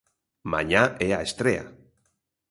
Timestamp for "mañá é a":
0.53-1.21